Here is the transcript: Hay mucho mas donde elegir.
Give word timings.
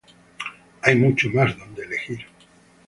Hay 0.81 0.95
mucho 0.95 1.29
mas 1.31 1.55
donde 1.55 1.83
elegir. 1.83 2.21